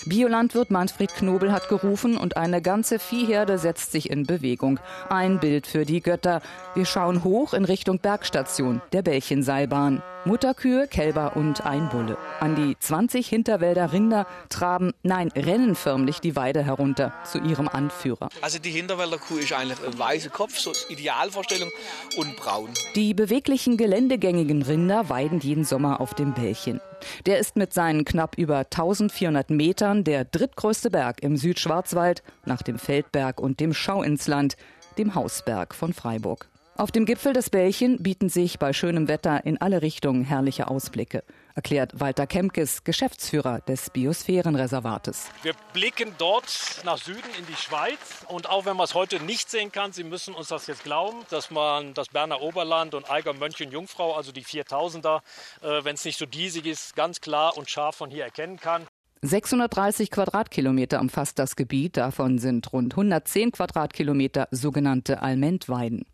Biolandwirt 0.07 0.71
Manfred 0.71 1.15
Knobel 1.17 1.53
hat 1.53 1.69
gerufen 1.69 2.17
und 2.17 2.39
eine 2.39 2.63
ganze 2.63 2.99
Viehherde 2.99 3.59
setzt 3.59 3.93
sich 3.93 4.09
in 4.09 4.25
Bewegung. 4.25 4.81
Ein 5.11 5.39
Bild 5.39 5.67
für 5.67 5.85
die 5.85 6.01
Götter. 6.01 6.41
Wir 6.75 6.87
schauen 6.87 7.25
hoch 7.25 7.53
in 7.53 7.67
Richtung 7.67 7.99
Bergstation, 7.99 8.81
der 8.95 9.03
Bällchenseilbahn. 9.03 10.03
Mutterkühe, 10.25 10.87
Kälber 10.87 11.37
und 11.37 11.67
ein 11.67 11.89
Bulle. 11.89 12.17
An 12.39 12.55
die 12.55 12.79
20 12.79 13.27
Hinterwälder 13.27 13.93
Rinder 13.93 14.29
traben, 14.51 14.93
nein, 15.03 15.31
rennen 15.35 15.75
förmlich 15.75 16.21
die 16.21 16.37
Weide 16.37 16.63
herunter 16.63 17.13
zu 17.25 17.39
ihrem 17.39 17.67
Anführer. 17.67 18.29
Also 18.41 18.61
die 18.61 18.71
Hinterwälder 18.71 19.19
Kuh 19.19 19.39
ist 19.39 19.53
eigentlich 19.53 19.79
ein 19.85 19.99
weißer 19.99 20.31
Kopf, 20.31 20.59
so 20.59 20.73
Idealvorstellung, 20.89 21.71
und 22.17 22.37
braun. 22.37 22.69
Die 22.95 23.15
beweglichen 23.15 23.77
geländegängigen 23.77 24.63
Rinder 24.63 25.09
weiden 25.09 25.41
jeden 25.41 25.65
Sommer 25.65 26.01
auf 26.01 26.15
dem 26.15 26.35
Bällchen. 26.35 26.81
Der 27.27 27.41
ist 27.41 27.57
mit 27.57 27.73
seinen 27.73 28.05
knapp 28.05 28.39
über 28.39 28.59
1400 28.59 29.51
Metern 29.51 30.05
der 30.05 30.25
drittgrößte 30.25 30.91
Berg 30.91 31.21
im 31.25 31.37
Südschwarzwald 31.37 32.23
nach 32.45 32.63
dem 32.63 32.79
Feldberg 32.79 33.41
und 33.41 33.59
dem 33.59 33.75
Schauinsland, 33.75 34.57
dem 34.99 35.17
Hausberg 35.17 35.75
von 35.75 35.93
Freiburg. 35.93 36.52
Auf 36.75 36.91
dem 36.91 37.05
Gipfel 37.05 37.35
des 37.35 37.51
Bällchen 37.51 38.03
bieten 38.03 38.31
sich 38.31 38.59
bei 38.59 38.73
schönem 38.73 39.07
Wetter 39.07 39.45
in 39.45 39.61
alle 39.61 39.83
Richtungen 39.83 40.25
herrliche 40.25 40.69
Ausblicke, 40.69 41.23
erklärt 41.55 42.01
Walter 42.01 42.27
Kemkes, 42.27 42.83
Geschäftsführer 42.83 43.61
des 43.61 43.91
Biosphärenreservates. 43.91 45.29
Wir 45.43 45.53
blicken 45.75 46.15
dort 46.17 46.81
nach 46.85 46.97
Süden 46.97 47.29
in 47.39 47.47
die 47.47 47.57
Schweiz 47.57 48.25
und 48.27 48.49
auch 48.49 48.65
wenn 48.65 48.79
man 48.79 48.85
es 48.85 48.95
heute 48.95 49.21
nicht 49.21 49.51
sehen 49.51 49.71
kann, 49.71 49.93
Sie 49.93 50.03
müssen 50.03 50.35
uns 50.35 50.49
das 50.49 50.67
jetzt 50.67 50.83
glauben, 50.83 51.19
dass 51.29 51.51
man 51.51 51.93
das 51.93 52.09
Berner 52.09 52.41
Oberland 52.41 52.95
und 52.95 53.11
Eiger 53.11 53.35
Mönchen 53.35 53.71
Jungfrau, 53.71 54.15
also 54.17 54.33
die 54.33 54.45
4000er, 54.45 55.21
äh, 55.61 55.85
wenn 55.85 55.95
es 55.95 56.07
nicht 56.07 56.19
so 56.19 56.25
diesig 56.25 56.65
ist, 56.65 56.97
ganz 56.97 57.21
klar 57.21 57.59
und 57.59 57.69
scharf 57.69 57.97
von 57.97 58.11
hier 58.11 58.25
erkennen 58.25 58.59
kann. 58.59 58.87
630 59.21 60.11
Quadratkilometer 60.11 61.01
umfasst 61.01 61.39
das 61.39 61.55
Gebiet, 61.55 61.99
davon 61.99 62.39
sind 62.39 62.73
rund 62.73 62.95
110 62.95 63.53
Quadratkilometer 63.53 64.49
sogenannte 64.51 65.21
Almentweiden. 65.21 66.07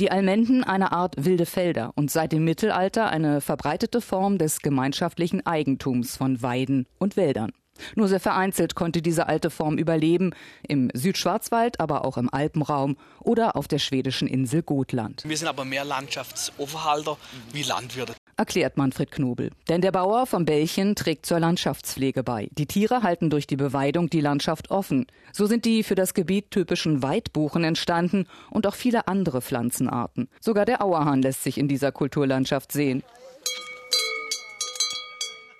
Die 0.00 0.10
Almenden 0.10 0.64
eine 0.64 0.92
Art 0.92 1.14
wilde 1.18 1.46
Felder 1.46 1.92
und 1.94 2.10
seit 2.10 2.32
dem 2.32 2.44
Mittelalter 2.44 3.08
eine 3.08 3.40
verbreitete 3.40 4.00
Form 4.00 4.38
des 4.38 4.60
gemeinschaftlichen 4.60 5.44
Eigentums 5.46 6.16
von 6.16 6.42
Weiden 6.42 6.86
und 6.98 7.16
Wäldern. 7.16 7.52
Nur 7.94 8.08
sehr 8.08 8.20
vereinzelt 8.20 8.74
konnte 8.74 9.02
diese 9.02 9.26
alte 9.26 9.50
Form 9.50 9.78
überleben, 9.78 10.32
im 10.66 10.90
Südschwarzwald, 10.94 11.80
aber 11.80 12.04
auch 12.04 12.16
im 12.16 12.32
Alpenraum 12.32 12.96
oder 13.20 13.56
auf 13.56 13.68
der 13.68 13.78
schwedischen 13.78 14.28
Insel 14.28 14.62
Gotland. 14.62 15.22
Wir 15.26 15.36
sind 15.36 15.48
aber 15.48 15.64
mehr 15.64 15.84
Landschaftsaufhalter 15.84 17.18
wie 17.52 17.62
Landwirte 17.62 18.14
erklärt 18.36 18.76
Manfred 18.76 19.10
Knobel. 19.10 19.50
Denn 19.68 19.80
der 19.80 19.92
Bauer 19.92 20.26
vom 20.26 20.44
Bällchen 20.44 20.94
trägt 20.94 21.26
zur 21.26 21.40
Landschaftspflege 21.40 22.22
bei. 22.22 22.48
Die 22.52 22.66
Tiere 22.66 23.02
halten 23.02 23.30
durch 23.30 23.46
die 23.46 23.56
Beweidung 23.56 24.10
die 24.10 24.20
Landschaft 24.20 24.70
offen. 24.70 25.06
So 25.32 25.46
sind 25.46 25.64
die 25.64 25.82
für 25.82 25.94
das 25.94 26.14
Gebiet 26.14 26.50
typischen 26.50 27.02
Weidbuchen 27.02 27.64
entstanden 27.64 28.26
und 28.50 28.66
auch 28.66 28.74
viele 28.74 29.08
andere 29.08 29.40
Pflanzenarten. 29.40 30.28
Sogar 30.40 30.64
der 30.64 30.82
Auerhahn 30.82 31.22
lässt 31.22 31.42
sich 31.42 31.58
in 31.58 31.68
dieser 31.68 31.92
Kulturlandschaft 31.92 32.72
sehen. 32.72 33.02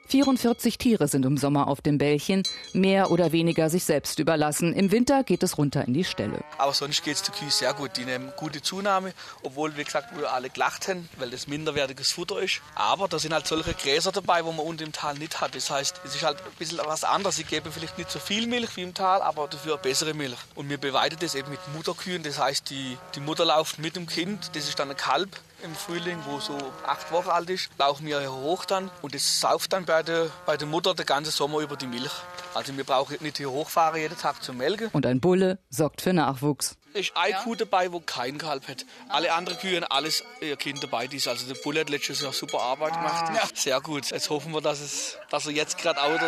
44 0.09 0.79
Tiere 0.79 1.09
sind 1.09 1.25
im 1.25 1.37
Sommer 1.37 1.67
auf 1.67 1.81
dem 1.81 1.99
Bällchen, 1.99 2.43
mehr 2.73 3.11
oder 3.11 3.33
weniger 3.33 3.69
sich 3.71 3.85
selbst 3.85 4.19
überlassen. 4.19 4.73
Im 4.73 4.93
Winter 4.93 5.25
geht 5.25 5.43
es 5.43 5.59
runter 5.59 5.85
in 5.85 5.95
die 5.95 6.05
Ställe. 6.05 6.41
Aber 6.59 6.73
sonst 6.73 7.03
geht 7.03 7.17
es 7.17 7.23
den 7.23 7.35
Kühen 7.35 7.51
sehr 7.51 7.75
gut. 7.75 7.97
Die 7.97 8.05
nehmen 8.05 8.33
gute 8.37 8.63
Zunahme, 8.63 9.13
obwohl, 9.43 9.77
wie 9.77 9.85
gesagt, 9.85 10.17
wir 10.17 10.33
alle 10.33 10.51
gelacht 10.51 10.89
haben, 10.89 11.09
weil 11.19 11.31
das 11.31 11.49
minderwertiges 11.49 12.13
Futter 12.13 12.41
ist. 12.41 12.61
Aber 12.75 13.09
da 13.09 13.19
sind 13.19 13.33
halt 13.35 13.47
solche 13.47 13.75
Gräser 13.75 14.13
dabei, 14.13 14.45
wo 14.45 14.53
man 14.53 14.65
unten 14.65 14.85
im 14.85 14.93
Tal 14.93 15.15
nicht 15.15 15.41
hat. 15.41 15.55
Das 15.55 15.71
heißt, 15.71 16.01
es 16.05 16.15
ist 16.15 16.23
halt 16.23 16.39
ein 16.39 16.57
bisschen 16.59 16.79
was 16.85 17.05
anderes. 17.05 17.37
Sie 17.37 17.45
geben 17.45 17.71
vielleicht 17.73 17.99
nicht 17.99 18.11
so 18.11 18.19
viel 18.19 18.47
Milch 18.47 18.77
wie 18.77 18.83
im 18.83 18.95
Tal, 18.95 19.23
aber 19.23 19.49
dafür 19.49 19.77
bessere 19.77 20.15
Milch. 20.15 20.39
Und 20.55 20.69
wir 20.69 20.79
beweiden 20.79 21.19
das 21.21 21.35
eben 21.35 21.51
mit 21.51 21.61
Mutterkühen. 21.75 22.23
Das 22.23 22.39
heißt, 22.39 22.71
die, 22.71 22.97
die 23.15 23.21
Mutter 23.21 23.45
läuft 23.45 23.79
mit 23.79 23.97
dem 23.97 24.07
Kind. 24.07 24.51
Das 24.55 24.69
ist 24.69 24.79
dann 24.79 24.91
ein 24.91 24.97
Kalb 24.97 25.31
im 25.67 25.75
Frühling, 25.75 26.19
wo 26.27 26.41
so 26.41 26.57
acht 26.87 27.13
Wochen 27.13 27.29
alt 27.29 27.51
ist, 27.51 27.71
laufen 27.79 28.07
wir 28.07 28.33
hoch 28.33 28.65
dann 28.65 28.91
und 29.03 29.15
das 29.15 29.41
sauft 29.41 29.73
dann 29.73 29.85
bei 29.85 30.03
der, 30.03 30.31
bei 30.47 30.57
der 30.57 30.67
Mutter 30.67 30.95
den 30.95 31.05
ganzen 31.05 31.33
Sommer 31.33 31.59
über 31.59 31.77
die 31.77 31.87
Milch. 31.87 32.13
Also 32.55 32.75
wir 32.77 32.85
brauchen 32.85 33.19
nicht 33.21 33.37
hier 33.37 33.51
hochfahren 33.51 34.01
jeden 34.01 34.17
Tag 34.17 34.43
zum 34.43 34.57
Melken. 34.57 34.89
Und 34.93 35.05
ein 35.05 35.21
Bulle 35.21 35.59
sorgt 35.69 36.01
für 36.01 36.13
Nachwuchs. 36.13 36.77
Es 36.95 37.09
ist 37.09 37.17
eine 37.17 37.33
ja. 37.33 37.43
Kuh 37.43 37.55
dabei, 37.55 37.93
wo 37.93 38.01
kein 38.01 38.39
Kalb 38.39 38.67
hat. 38.69 38.87
Alle 39.11 39.35
anderen 39.35 39.59
Kühe 39.59 39.77
haben 39.77 39.85
alles 39.91 40.25
ihr 40.41 40.57
Kind 40.57 40.83
dabei. 40.83 41.07
Die 41.07 41.19
ist. 41.19 41.29
Also 41.29 41.47
der 41.47 41.61
Bulle 41.61 41.81
hat 41.81 41.91
letztes 41.91 42.23
Jahr 42.23 42.33
super 42.33 42.63
Arbeit 42.63 42.95
gemacht. 42.95 43.35
Ja. 43.35 43.43
Sehr 43.55 43.81
gut. 43.83 44.11
Jetzt 44.11 44.31
hoffen 44.31 44.55
wir, 44.55 44.63
dass, 44.63 44.81
es, 44.81 45.19
dass 45.29 45.45
er 45.45 45.53
jetzt 45.53 45.77
gerade 45.77 46.01
auch 46.01 46.19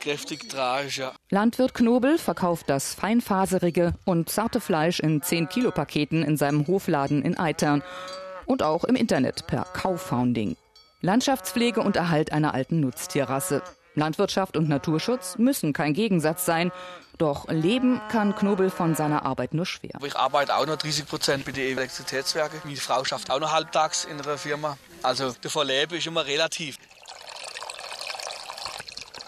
kräftig 0.00 0.48
tragisch, 0.48 0.98
ja. 0.98 1.12
Landwirt 1.30 1.74
Knobel 1.74 2.18
verkauft 2.18 2.68
das 2.68 2.94
feinfaserige 2.94 3.94
und 4.04 4.28
zarte 4.28 4.60
Fleisch 4.60 4.98
in 4.98 5.22
10 5.22 5.48
Kilo 5.48 5.70
Paketen 5.70 6.22
in 6.22 6.36
seinem 6.36 6.66
Hofladen 6.66 7.22
in 7.22 7.38
Eitern 7.38 7.82
und 8.50 8.64
auch 8.64 8.82
im 8.82 8.96
Internet 8.96 9.46
per 9.46 9.62
Kauffounding. 9.62 10.56
Landschaftspflege 11.02 11.80
und 11.80 11.94
Erhalt 11.94 12.32
einer 12.32 12.52
alten 12.52 12.80
Nutztierrasse. 12.80 13.62
Landwirtschaft 13.94 14.56
und 14.56 14.68
Naturschutz 14.68 15.38
müssen 15.38 15.72
kein 15.72 15.94
Gegensatz 15.94 16.46
sein. 16.46 16.72
Doch 17.16 17.48
leben 17.48 18.00
kann 18.10 18.34
Knobel 18.34 18.70
von 18.70 18.96
seiner 18.96 19.24
Arbeit 19.24 19.54
nur 19.54 19.66
schwer. 19.66 19.92
Ich 20.04 20.16
arbeite 20.16 20.56
auch 20.56 20.66
noch 20.66 20.76
30 20.76 21.06
Prozent 21.06 21.44
bei 21.44 21.52
den 21.52 21.76
Elektrizitätswerken. 21.76 22.60
Meine 22.64 22.76
Frau 22.76 23.04
schafft 23.04 23.30
auch 23.30 23.38
noch 23.38 23.52
halbtags 23.52 24.04
in 24.04 24.18
der 24.18 24.36
Firma. 24.36 24.76
Also 25.02 25.32
der 25.32 25.50
Verleben 25.50 25.96
ist 25.96 26.06
immer 26.08 26.26
relativ. 26.26 26.76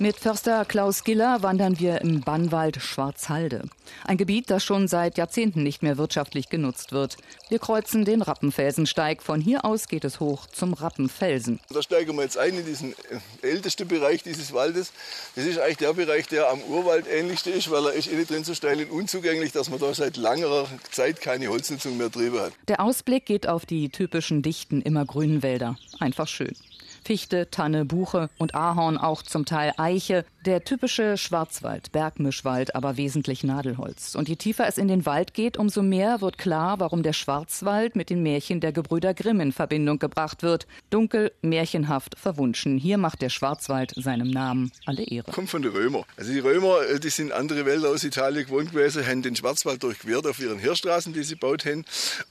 Mit 0.03 0.19
Förster 0.19 0.65
Klaus 0.65 1.05
Giller 1.05 1.45
wandern 1.45 1.79
wir 1.79 2.01
im 2.01 2.23
Bannwald 2.23 2.83
Schwarzhalde. 2.83 3.63
Ein 4.05 4.17
Gebiet, 4.17 4.51
das 4.51 4.65
schon 4.65 4.89
seit 4.89 5.17
Jahrzehnten 5.17 5.63
nicht 5.63 5.85
mehr 5.85 5.97
wirtschaftlich 5.97 6.49
genutzt 6.49 6.91
wird. 6.91 7.19
Wir 7.51 7.61
kreuzen 7.61 8.05
den 8.05 8.21
Rappenfelsensteig. 8.21 9.23
Von 9.23 9.41
hier 9.41 9.65
aus 9.65 9.87
geht 9.87 10.05
es 10.05 10.19
hoch 10.19 10.49
zum 10.49 10.75
Rappenfelsen. 10.75 11.61
Da 11.71 11.81
steigen 11.83 12.17
wir 12.17 12.25
jetzt 12.25 12.37
ein 12.37 12.59
in 12.59 12.67
diesen 12.67 12.95
äh, 12.95 13.47
ältesten 13.47 13.87
Bereich 13.87 14.25
dieses 14.25 14.53
Waldes. 14.53 14.93
Das 15.37 15.45
ist 15.45 15.61
eigentlich 15.61 15.77
der 15.77 15.93
Bereich, 15.93 16.27
der 16.27 16.51
am 16.51 16.61
Urwald 16.63 17.07
ähnlichste 17.09 17.51
ist, 17.51 17.71
weil 17.71 17.87
er 17.87 17.93
ist 17.93 18.09
innen 18.09 18.27
drin 18.27 18.43
so 18.43 18.55
steil 18.55 18.81
und 18.81 18.91
unzugänglich, 18.91 19.53
dass 19.53 19.71
man 19.71 19.79
da 19.79 19.95
seit 19.95 20.17
langer 20.17 20.67
Zeit 20.91 21.21
keine 21.21 21.47
Holznutzung 21.47 21.97
mehr 21.97 22.11
drüber 22.11 22.47
hat. 22.47 22.53
Der 22.67 22.81
Ausblick 22.81 23.25
geht 23.25 23.47
auf 23.47 23.67
die 23.67 23.89
typischen 23.89 24.43
dichten, 24.43 24.83
immergrünen 24.83 25.45
Wälder. 25.45 25.77
Einfach 26.01 26.27
schön. 26.27 26.57
Fichte, 27.05 27.51
Tanne, 27.51 27.85
Buche 27.85 28.31
und 28.39 28.55
Ahorn, 28.55 28.99
auch 28.99 29.23
zum 29.23 29.45
Teil 29.45 29.73
Eiche. 29.77 30.25
Der 30.45 30.65
typische 30.65 31.17
Schwarzwald, 31.17 31.93
Bergmischwald, 31.93 32.75
aber 32.75 32.97
wesentlich 32.97 33.45
Nadelholz. 33.45 34.15
Und 34.15 34.29
je 34.29 34.37
tiefer 34.37 34.67
es 34.67 34.77
in 34.77 34.89
den 34.89 35.07
Wald 35.07 35.35
geht, 35.35 35.57
umso 35.57 35.83
mehr 35.83 36.21
wird 36.21 36.37
klar, 36.37 36.81
warum 36.81 37.03
der 37.03 37.13
Schwarzwald 37.13 37.95
mit 37.95 38.11
den 38.11 38.23
Märchen 38.23 38.61
der 38.61 38.73
Gebrüder 38.73 39.15
Grimm 39.15 39.41
in 39.41 39.53
Verbindung 39.53 39.99
gebracht 39.99 40.43
wird. 40.43 40.67
Dunkel, 40.91 41.33
märchenhaft, 41.43 42.19
verwunschen. 42.19 42.77
Hier 42.79 42.99
macht 42.99 43.23
der 43.23 43.29
Schwarzwald 43.29 43.93
seinem 43.97 44.31
Namen 44.31 44.73
alle 44.85 45.05
Ehre. 45.05 45.31
Kommt 45.31 45.51
von 45.51 45.63
den 45.63 45.73
Römer. 45.73 46.05
Also 46.17 46.33
die 46.33 46.41
Römer, 46.41 46.83
äh, 46.89 46.99
die 46.99 47.11
sind 47.11 47.33
andere 47.33 47.65
Wälder 47.65 47.91
aus 47.91 48.03
Italien 48.03 48.47
gewohnt 48.47 48.73
gewesen, 48.73 49.07
haben 49.07 49.23
den 49.23 49.37
Schwarzwald 49.37 49.83
durchquert 49.83 50.27
auf 50.27 50.41
ihren 50.41 50.59
Heerstraßen, 50.59 51.13
die 51.13 51.23
sie 51.23 51.37
baut 51.37 51.65
haben. 51.65 51.85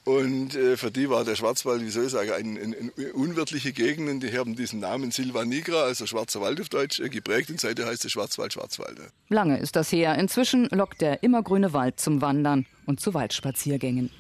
Und 0.04 0.56
äh, 0.56 0.76
für 0.78 0.92
die 0.92 1.10
war 1.10 1.24
der 1.24 1.36
Schwarzwald, 1.36 1.82
wie 1.82 1.90
soll 1.90 2.06
ich 2.06 2.12
sagen, 2.12 2.32
eine 2.32 2.62
ein, 2.62 2.92
ein 2.98 3.12
unwirtliche 3.14 3.74
Gegend. 3.74 4.10
Und 4.10 4.20
die 4.22 4.38
haben 4.38 4.56
diesen 4.62 4.80
Namen 4.80 5.12
Silva 5.12 5.44
Nigra, 5.44 5.84
also 5.84 6.06
Schwarzer 6.06 6.40
Wald 6.40 6.62
auf 6.62 6.70
Deutsch, 6.70 7.00
äh, 7.00 7.10
geprägt. 7.10 7.50
Und 7.50 7.60
seitdem 7.60 7.88
heißt 7.88 8.06
es 8.06 8.12
Schwarzwald, 8.12 8.54
Schwarzwald. 8.54 9.00
Lange 9.28 9.58
ist 9.58 9.76
das 9.76 9.92
her. 9.92 10.16
Inzwischen 10.18 10.68
lockt 10.72 11.02
der 11.02 11.24
immergrüne 11.24 11.74
Wald 11.74 12.00
zum 12.00 12.22
Wandern 12.22 12.66
und 12.86 13.00
zu 13.00 13.14
Waldspaziergängen. 13.14 14.12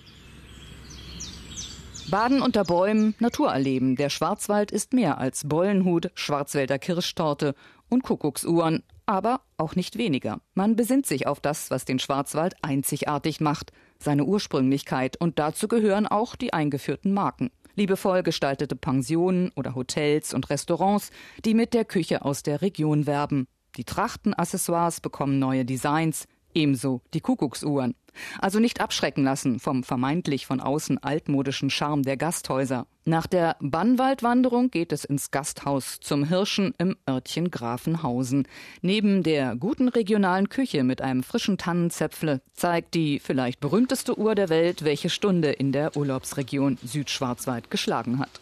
Baden 2.10 2.42
unter 2.42 2.64
Bäumen, 2.64 3.16
Natur 3.20 3.52
erleben. 3.52 3.96
Der 3.96 4.10
Schwarzwald 4.10 4.72
ist 4.72 4.94
mehr 4.94 5.20
als 5.20 5.48
Bollenhut, 5.48 6.12
Schwarzwälder 6.16 6.80
Kirschtorte 6.80 7.56
und 7.90 8.04
Kuckucksuhren, 8.04 8.84
aber 9.06 9.42
auch 9.58 9.76
nicht 9.76 9.98
weniger. 9.98 10.42
Man 10.56 10.76
besinnt 10.76 11.06
sich 11.06 11.28
auf 11.28 11.40
das, 11.40 11.70
was 11.72 11.86
den 11.86 12.00
Schwarzwald 12.00 12.56
einzigartig 12.64 13.40
macht, 13.40 13.72
seine 14.00 14.26
Ursprünglichkeit 14.26 15.16
und 15.18 15.38
dazu 15.40 15.68
gehören 15.68 16.08
auch 16.08 16.36
die 16.36 16.54
eingeführten 16.54 17.14
Marken 17.14 17.52
liebevoll 17.76 18.24
gestaltete 18.24 18.76
Pensionen 18.76 19.52
oder 19.56 19.76
Hotels 19.76 20.34
und 20.34 20.50
Restaurants, 20.50 21.12
die 21.46 21.54
mit 21.54 21.74
der 21.74 21.86
Küche 21.86 22.24
aus 22.24 22.44
der 22.44 22.62
Region 22.62 23.06
werben. 23.08 23.48
Die 23.78 23.86
Trachtenaccessoires 23.86 25.00
bekommen 25.00 25.40
neue 25.40 25.66
Designs, 25.66 26.28
ebenso 26.54 27.02
die 27.14 27.22
Kuckucksuhren. 27.22 27.96
Also 28.40 28.60
nicht 28.60 28.82
abschrecken 28.82 29.24
lassen 29.24 29.60
vom 29.60 29.84
vermeintlich 29.84 30.46
von 30.46 30.60
außen 30.60 30.98
altmodischen 30.98 31.70
Charme 31.70 32.04
der 32.04 32.18
Gasthäuser. 32.18 32.86
Nach 33.06 33.26
der 33.26 33.56
Bannwaldwanderung 33.60 34.70
geht 34.70 34.92
es 34.92 35.06
ins 35.06 35.32
Gasthaus 35.32 36.00
zum 36.02 36.26
Hirschen 36.26 36.74
im 36.78 36.96
Örtchen 37.10 37.50
Grafenhausen. 37.50 38.48
Neben 38.82 39.24
der 39.24 39.56
guten 39.56 39.88
regionalen 39.88 40.50
Küche 40.50 40.84
mit 40.84 41.02
einem 41.02 41.24
frischen 41.24 41.58
Tannenzäpfle 41.58 42.42
zeigt 42.54 42.94
die 42.94 43.20
vielleicht 43.20 43.60
berühmteste 43.60 44.18
Uhr 44.20 44.36
der 44.36 44.50
Welt, 44.50 44.84
welche 44.84 45.10
Stunde 45.10 45.52
in 45.52 45.72
der 45.72 45.96
Urlaubsregion 45.96 46.78
Südschwarzwald 46.84 47.72
geschlagen 47.72 48.20
hat. 48.20 48.42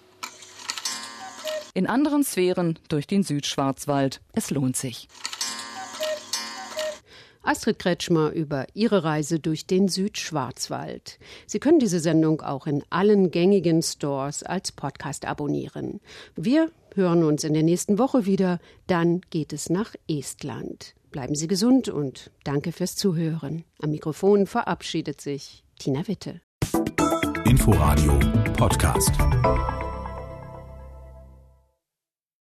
In 1.73 1.87
anderen 1.87 2.23
Sphären 2.23 2.79
durch 2.89 3.07
den 3.07 3.23
Südschwarzwald. 3.23 4.21
Es 4.33 4.49
lohnt 4.49 4.75
sich. 4.75 5.07
Astrid 7.49 7.79
Kretschmer 7.79 8.31
über 8.31 8.67
ihre 8.75 9.03
Reise 9.03 9.39
durch 9.39 9.65
den 9.65 9.87
Südschwarzwald. 9.87 11.17
Sie 11.47 11.59
können 11.59 11.79
diese 11.79 11.99
Sendung 11.99 12.41
auch 12.41 12.67
in 12.67 12.83
allen 12.91 13.31
gängigen 13.31 13.81
Stores 13.81 14.43
als 14.43 14.71
Podcast 14.71 15.25
abonnieren. 15.25 15.99
Wir 16.35 16.69
hören 16.93 17.23
uns 17.23 17.43
in 17.43 17.55
der 17.55 17.63
nächsten 17.63 17.97
Woche 17.97 18.27
wieder. 18.27 18.59
Dann 18.85 19.21
geht 19.31 19.51
es 19.51 19.71
nach 19.71 19.95
Estland. 20.07 20.93
Bleiben 21.09 21.33
Sie 21.33 21.47
gesund 21.47 21.89
und 21.89 22.29
danke 22.43 22.71
fürs 22.71 22.95
Zuhören. 22.95 23.63
Am 23.81 23.89
Mikrofon 23.89 24.45
verabschiedet 24.45 25.19
sich 25.19 25.63
Tina 25.79 26.07
Witte. 26.07 26.41
Inforadio 27.45 28.19
Podcast. 28.53 29.13